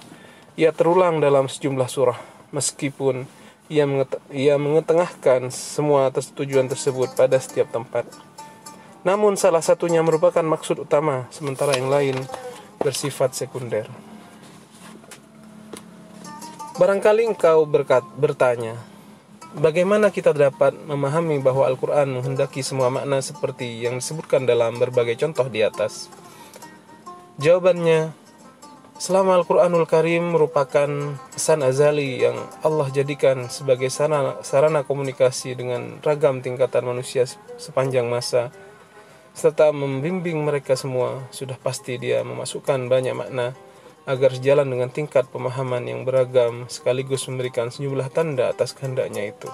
ia 0.55 0.71
terulang 0.71 1.19
dalam 1.19 1.51
sejumlah 1.51 1.87
surah 1.91 2.19
meskipun 2.55 3.27
ia, 3.67 3.83
menget 3.83 4.15
ia 4.31 4.55
mengetengahkan 4.55 5.51
semua 5.51 6.07
tujuan 6.11 6.71
tersebut 6.71 7.11
pada 7.19 7.35
setiap 7.39 7.67
tempat. 7.75 8.07
Namun 9.05 9.37
salah 9.37 9.61
satunya 9.61 10.01
merupakan 10.01 10.41
maksud 10.41 10.81
utama 10.81 11.29
sementara 11.29 11.77
yang 11.77 11.91
lain 11.91 12.17
bersifat 12.81 13.37
sekunder. 13.37 13.85
Barangkali 16.75 17.23
engkau 17.23 17.63
berkat, 17.63 18.03
bertanya, 18.19 18.75
bagaimana 19.55 20.11
kita 20.11 20.35
dapat 20.35 20.75
memahami 20.75 21.39
bahwa 21.39 21.63
Al-Quran 21.63 22.19
menghendaki 22.19 22.59
semua 22.59 22.91
makna 22.91 23.23
seperti 23.23 23.79
yang 23.79 24.03
disebutkan 24.03 24.43
dalam 24.43 24.75
berbagai 24.75 25.15
contoh 25.15 25.47
di 25.47 25.63
atas? 25.63 26.11
Jawabannya, 27.39 28.11
Selama 28.95 29.35
Al-Quranul 29.35 29.83
Karim 29.91 30.31
merupakan 30.31 30.87
pesan 31.35 31.67
azali 31.67 32.23
yang 32.23 32.39
Allah 32.63 32.87
jadikan 32.95 33.51
sebagai 33.51 33.91
sarana, 33.91 34.39
sarana 34.39 34.87
komunikasi 34.87 35.51
dengan 35.51 35.99
ragam 35.99 36.39
tingkatan 36.39 36.87
manusia 36.87 37.27
sepanjang 37.59 38.07
masa, 38.07 38.55
serta 39.35 39.75
membimbing 39.75 40.39
mereka 40.47 40.79
semua, 40.79 41.27
sudah 41.35 41.59
pasti 41.59 41.99
dia 41.99 42.23
memasukkan 42.23 42.87
banyak 42.87 43.11
makna 43.11 43.51
agar 44.07 44.31
sejalan 44.31 44.71
dengan 44.71 44.87
tingkat 44.87 45.27
pemahaman 45.27 45.83
yang 45.83 46.07
beragam 46.07 46.63
sekaligus 46.71 47.27
memberikan 47.27 47.67
sejumlah 47.67 48.07
tanda 48.15 48.47
atas 48.47 48.71
kehendaknya 48.71 49.27
itu. 49.35 49.51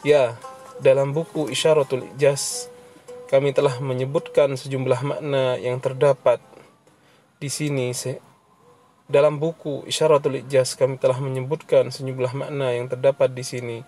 Ya, 0.00 0.40
dalam 0.80 1.12
buku 1.12 1.52
Isyaratul 1.52 2.08
Ijaz, 2.16 2.72
kami 3.28 3.52
telah 3.52 3.76
menyebutkan 3.84 4.56
sejumlah 4.56 5.04
makna 5.04 5.60
yang 5.60 5.76
terdapat 5.76 6.40
di 7.38 7.46
sini 7.46 7.94
dalam 9.08 9.40
buku 9.40 9.88
Isyaratul 9.88 10.44
Ijaz 10.44 10.76
kami 10.76 11.00
telah 11.00 11.16
menyebutkan 11.22 11.88
sejumlah 11.88 12.34
makna 12.34 12.76
yang 12.76 12.90
terdapat 12.92 13.32
di 13.32 13.40
sini. 13.40 13.78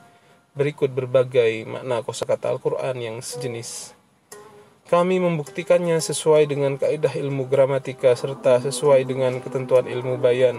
Berikut 0.57 0.91
berbagai 0.91 1.67
makna 1.69 2.01
kosakata 2.01 2.49
Al-Quran 2.49 2.97
yang 2.99 3.17
sejenis. 3.21 3.93
Kami 4.91 5.23
membuktikannya 5.23 6.01
sesuai 6.03 6.51
dengan 6.51 6.75
kaidah 6.75 7.15
ilmu 7.15 7.47
gramatika 7.47 8.17
serta 8.17 8.59
sesuai 8.65 9.07
dengan 9.07 9.39
ketentuan 9.39 9.87
ilmu 9.87 10.19
bayan. 10.19 10.57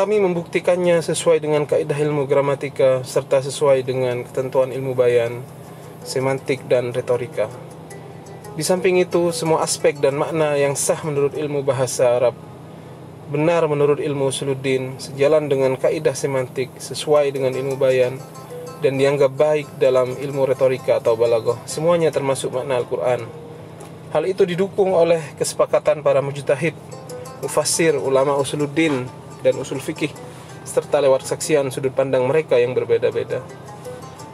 Kami 0.00 0.16
membuktikannya 0.16 1.04
sesuai 1.04 1.44
dengan 1.44 1.68
kaidah 1.68 1.92
ilmu 1.92 2.24
gramatika 2.24 3.04
serta 3.04 3.44
sesuai 3.44 3.84
dengan 3.84 4.24
ketentuan 4.24 4.72
ilmu 4.72 4.96
bayan, 4.96 5.44
semantik 6.08 6.64
dan 6.72 6.96
retorika. 6.96 7.52
Di 8.56 8.64
samping 8.64 8.96
itu, 8.96 9.28
semua 9.28 9.60
aspek 9.60 10.00
dan 10.00 10.16
makna 10.16 10.56
yang 10.56 10.72
sah 10.72 10.96
menurut 11.04 11.36
ilmu 11.36 11.60
bahasa 11.60 12.16
Arab 12.16 12.32
benar 13.28 13.68
menurut 13.68 14.00
ilmu 14.00 14.32
usuluddin 14.32 14.96
sejalan 14.96 15.52
dengan 15.52 15.76
kaidah 15.76 16.16
semantik 16.16 16.72
sesuai 16.80 17.36
dengan 17.36 17.52
ilmu 17.52 17.76
bayan 17.76 18.16
dan 18.80 18.96
dianggap 18.96 19.36
baik 19.36 19.68
dalam 19.76 20.16
ilmu 20.16 20.48
retorika 20.48 20.96
atau 20.96 21.12
balaghah. 21.12 21.60
Semuanya 21.68 22.08
termasuk 22.08 22.56
makna 22.56 22.80
Al-Qur'an. 22.80 23.28
Hal 24.16 24.24
itu 24.24 24.48
didukung 24.48 24.96
oleh 24.96 25.20
kesepakatan 25.36 26.00
para 26.00 26.24
mujtahid, 26.24 26.72
mufassir, 27.44 28.00
ulama 28.00 28.40
usuluddin 28.40 29.19
dan 29.40 29.58
usul 29.58 29.80
fikih 29.80 30.12
serta 30.64 31.02
lewat 31.02 31.26
saksian 31.26 31.72
sudut 31.72 31.90
pandang 31.90 32.24
mereka 32.28 32.60
yang 32.60 32.76
berbeda-beda. 32.76 33.42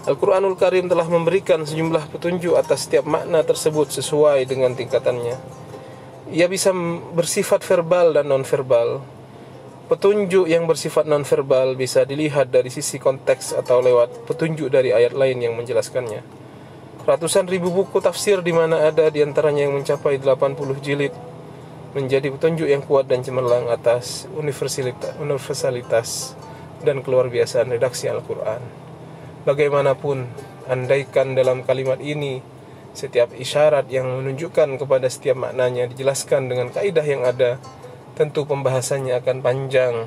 Al-Quranul 0.06 0.54
Karim 0.54 0.86
telah 0.86 1.06
memberikan 1.10 1.66
sejumlah 1.66 2.14
petunjuk 2.14 2.54
atas 2.54 2.86
setiap 2.86 3.10
makna 3.10 3.42
tersebut 3.42 3.90
sesuai 3.90 4.46
dengan 4.46 4.70
tingkatannya. 4.78 5.34
Ia 6.30 6.46
bisa 6.46 6.70
bersifat 7.14 7.66
verbal 7.66 8.14
dan 8.14 8.30
non-verbal. 8.30 9.02
Petunjuk 9.90 10.46
yang 10.46 10.66
bersifat 10.70 11.10
non-verbal 11.10 11.74
bisa 11.74 12.06
dilihat 12.06 12.54
dari 12.54 12.70
sisi 12.70 13.02
konteks 13.02 13.54
atau 13.54 13.82
lewat 13.82 14.26
petunjuk 14.30 14.70
dari 14.70 14.94
ayat 14.94 15.14
lain 15.14 15.42
yang 15.42 15.58
menjelaskannya. 15.58 16.22
Ratusan 17.06 17.46
ribu 17.46 17.70
buku 17.70 18.02
tafsir 18.02 18.42
di 18.42 18.50
mana 18.50 18.86
ada 18.86 19.10
di 19.10 19.22
antaranya 19.22 19.66
yang 19.66 19.78
mencapai 19.78 20.18
80 20.18 20.58
jilid 20.82 21.14
menjadi 21.96 22.28
petunjuk 22.28 22.68
yang 22.68 22.84
kuat 22.84 23.08
dan 23.08 23.24
cemerlang 23.24 23.72
atas 23.72 24.28
universalitas, 24.36 25.16
universalitas 25.16 26.36
dan 26.84 27.00
keluar 27.00 27.32
biasaan 27.32 27.72
redaksi 27.72 28.04
Al-Quran. 28.12 28.60
Bagaimanapun, 29.48 30.28
andaikan 30.68 31.32
dalam 31.32 31.64
kalimat 31.64 31.96
ini 32.04 32.44
setiap 32.92 33.32
isyarat 33.32 33.88
yang 33.88 34.04
menunjukkan 34.12 34.76
kepada 34.76 35.08
setiap 35.08 35.40
maknanya 35.40 35.88
dijelaskan 35.88 36.52
dengan 36.52 36.68
kaidah 36.68 37.06
yang 37.08 37.24
ada, 37.24 37.56
tentu 38.12 38.44
pembahasannya 38.44 39.16
akan 39.16 39.40
panjang. 39.40 40.04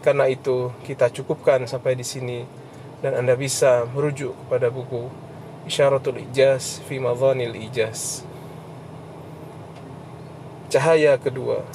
Karena 0.00 0.24
itu, 0.24 0.72
kita 0.88 1.12
cukupkan 1.12 1.68
sampai 1.68 2.00
di 2.00 2.04
sini 2.08 2.40
dan 3.04 3.12
Anda 3.12 3.36
bisa 3.36 3.84
merujuk 3.92 4.32
kepada 4.48 4.72
buku 4.72 5.28
Isyaratul 5.68 6.24
ijaz 6.24 6.80
fi 6.88 6.96
madhanil 6.96 7.52
ijaz. 7.52 8.29
Cahaya 10.70 11.18
kedua. 11.18 11.66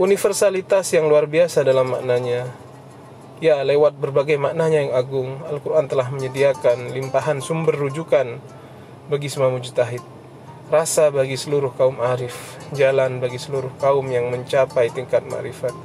Universalitas 0.00 0.88
yang 0.96 1.04
luar 1.04 1.28
biasa 1.28 1.60
dalam 1.60 1.92
maknanya. 1.92 2.48
Ya, 3.44 3.60
lewat 3.60 4.00
berbagai 4.00 4.40
maknanya 4.40 4.88
yang 4.88 4.96
agung, 4.96 5.44
Al-Quran 5.44 5.84
telah 5.84 6.08
menyediakan 6.08 6.96
limpahan 6.96 7.44
sumber 7.44 7.76
rujukan 7.76 8.40
bagi 9.12 9.28
semua 9.28 9.52
mujtahid. 9.52 10.00
Rasa 10.72 11.12
bagi 11.12 11.36
seluruh 11.36 11.76
kaum 11.76 12.00
arif, 12.00 12.56
jalan 12.72 13.20
bagi 13.20 13.36
seluruh 13.36 13.68
kaum 13.76 14.08
yang 14.08 14.32
mencapai 14.32 14.88
tingkat 14.96 15.28
ma'rifat. 15.28 15.76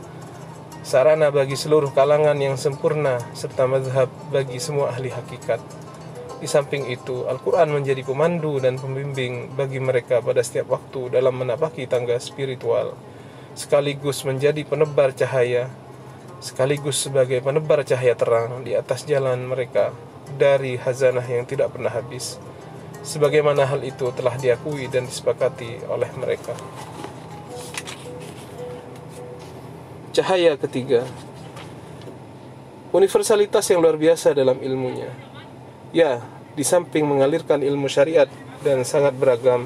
Sarana 0.88 1.36
bagi 1.36 1.60
seluruh 1.60 1.92
kalangan 1.92 2.40
yang 2.40 2.56
sempurna, 2.56 3.20
serta 3.36 3.68
mazhab 3.68 4.08
bagi 4.32 4.56
semua 4.64 4.96
ahli 4.96 5.12
hakikat. 5.12 5.60
Di 6.40 6.48
samping 6.48 6.88
itu, 6.88 7.28
Al-Quran 7.28 7.76
menjadi 7.76 8.00
pemandu 8.00 8.64
dan 8.64 8.80
pembimbing 8.80 9.52
bagi 9.60 9.84
mereka 9.84 10.24
pada 10.24 10.40
setiap 10.40 10.72
waktu 10.72 11.12
dalam 11.12 11.36
menapaki 11.36 11.84
tangga 11.84 12.16
spiritual 12.16 12.96
sekaligus 13.60 14.24
menjadi 14.24 14.64
penebar 14.64 15.12
cahaya, 15.12 15.68
sekaligus 16.40 16.96
sebagai 16.96 17.44
penebar 17.44 17.84
cahaya 17.84 18.16
terang 18.16 18.64
di 18.64 18.72
atas 18.72 19.04
jalan 19.04 19.52
mereka 19.52 19.92
dari 20.40 20.80
hazanah 20.80 21.28
yang 21.28 21.44
tidak 21.44 21.76
pernah 21.76 21.92
habis. 21.92 22.40
Sebagaimana 23.04 23.68
hal 23.68 23.84
itu 23.84 24.12
telah 24.16 24.40
diakui 24.40 24.88
dan 24.88 25.08
disepakati 25.08 25.88
oleh 25.92 26.08
mereka. 26.16 26.56
Cahaya 30.16 30.58
ketiga 30.58 31.06
Universalitas 32.90 33.70
yang 33.70 33.86
luar 33.86 33.96
biasa 33.96 34.34
dalam 34.34 34.58
ilmunya 34.58 35.29
Ya, 35.90 36.22
di 36.54 36.62
samping 36.62 37.10
mengalirkan 37.10 37.66
ilmu 37.66 37.90
syariat 37.90 38.30
dan 38.62 38.86
sangat 38.86 39.18
beragam 39.18 39.66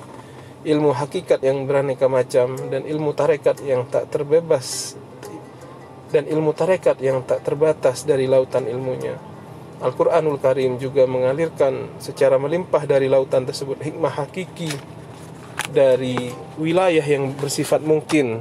ilmu 0.63 0.95
hakikat 0.95 1.43
yang 1.43 1.67
beraneka 1.67 2.07
macam 2.07 2.55
dan 2.71 2.87
ilmu 2.87 3.11
tarekat 3.11 3.59
yang 3.67 3.83
tak 3.91 4.07
terbebas 4.07 4.95
dan 6.15 6.23
ilmu 6.23 6.55
tarekat 6.55 6.95
yang 7.03 7.19
tak 7.27 7.43
terbatas 7.43 8.07
dari 8.07 8.31
lautan 8.31 8.63
ilmunya. 8.71 9.19
Al-Quranul 9.83 10.39
Karim 10.39 10.79
juga 10.79 11.03
mengalirkan 11.03 11.99
secara 11.99 12.39
melimpah 12.39 12.87
dari 12.87 13.11
lautan 13.11 13.43
tersebut 13.43 13.83
hikmah 13.83 14.23
hakiki 14.23 14.71
dari 15.75 16.31
wilayah 16.55 17.03
yang 17.03 17.35
bersifat 17.35 17.83
mungkin 17.83 18.39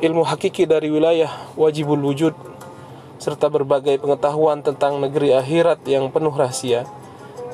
ilmu 0.00 0.24
hakiki 0.24 0.64
dari 0.64 0.88
wilayah 0.88 1.28
wajibul 1.52 2.00
wujud 2.00 2.32
serta 3.20 3.52
berbagai 3.52 4.00
pengetahuan 4.00 4.64
tentang 4.64 4.96
negeri 4.98 5.36
akhirat 5.36 5.84
yang 5.84 6.08
penuh 6.08 6.32
rahasia 6.32 6.88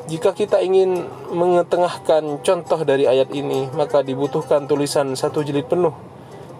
jika 0.06 0.30
kita 0.30 0.62
ingin 0.62 1.02
mengetengahkan 1.34 2.38
contoh 2.46 2.80
dari 2.86 3.10
ayat 3.10 3.26
ini, 3.34 3.66
maka 3.74 4.06
dibutuhkan 4.06 4.70
tulisan 4.70 5.10
satu 5.18 5.42
jilid 5.42 5.66
penuh. 5.66 5.90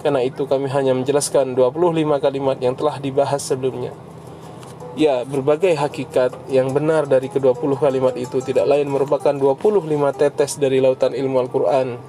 Karena 0.03 0.19
itu 0.27 0.51
kami 0.51 0.67
hanya 0.67 0.91
menjelaskan 0.99 1.55
25 1.55 2.19
kalimat 2.19 2.59
yang 2.59 2.75
telah 2.75 2.99
dibahas 2.99 3.39
sebelumnya. 3.39 3.95
Ya, 4.99 5.23
berbagai 5.23 5.79
hakikat 5.79 6.51
yang 6.51 6.75
benar 6.75 7.07
dari 7.07 7.31
ke-20 7.31 7.79
kalimat 7.79 8.19
itu 8.19 8.43
tidak 8.43 8.67
lain 8.67 8.91
merupakan 8.91 9.31
25 9.31 9.63
tetes 10.19 10.59
dari 10.59 10.83
lautan 10.83 11.15
ilmu 11.15 11.39
Al-Quran. 11.47 12.03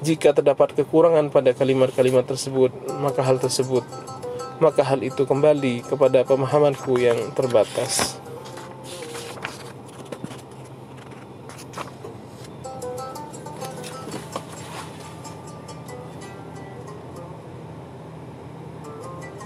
Jika 0.00 0.32
terdapat 0.32 0.72
kekurangan 0.72 1.28
pada 1.28 1.52
kalimat-kalimat 1.52 2.24
tersebut, 2.24 2.72
maka 2.96 3.20
hal 3.20 3.36
tersebut, 3.36 3.84
maka 4.60 4.84
hal 4.84 5.00
itu 5.00 5.24
kembali 5.24 5.88
kepada 5.88 6.20
pemahamanku 6.22 7.00
yang 7.00 7.16
terbatas. 7.32 8.19